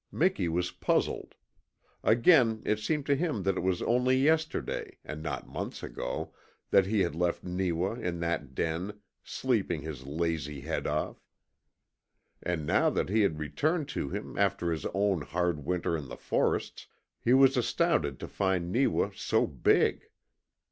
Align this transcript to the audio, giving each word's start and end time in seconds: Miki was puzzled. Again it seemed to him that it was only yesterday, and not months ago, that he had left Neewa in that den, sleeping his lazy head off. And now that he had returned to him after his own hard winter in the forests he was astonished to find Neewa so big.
Miki 0.11 0.49
was 0.49 0.71
puzzled. 0.71 1.35
Again 2.03 2.63
it 2.65 2.79
seemed 2.79 3.05
to 3.05 3.15
him 3.15 3.43
that 3.43 3.55
it 3.55 3.59
was 3.61 3.83
only 3.83 4.17
yesterday, 4.17 4.97
and 5.05 5.21
not 5.21 5.47
months 5.47 5.83
ago, 5.83 6.33
that 6.71 6.87
he 6.87 7.01
had 7.01 7.13
left 7.13 7.43
Neewa 7.43 7.93
in 7.99 8.19
that 8.19 8.55
den, 8.55 8.99
sleeping 9.23 9.83
his 9.83 10.07
lazy 10.07 10.61
head 10.61 10.87
off. 10.87 11.17
And 12.41 12.65
now 12.65 12.89
that 12.89 13.09
he 13.09 13.21
had 13.21 13.37
returned 13.37 13.87
to 13.89 14.09
him 14.09 14.39
after 14.39 14.71
his 14.71 14.87
own 14.87 15.21
hard 15.21 15.65
winter 15.65 15.95
in 15.95 16.07
the 16.07 16.17
forests 16.17 16.87
he 17.23 17.35
was 17.35 17.55
astonished 17.55 18.17
to 18.21 18.27
find 18.27 18.71
Neewa 18.71 19.11
so 19.13 19.45
big. 19.45 20.09